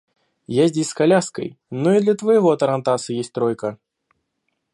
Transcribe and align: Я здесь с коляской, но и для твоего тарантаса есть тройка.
Я 0.47 0.65
здесь 0.67 0.89
с 0.89 0.95
коляской, 0.95 1.59
но 1.69 1.93
и 1.93 1.99
для 2.01 2.15
твоего 2.15 2.55
тарантаса 2.57 3.13
есть 3.13 3.33
тройка. 3.33 3.77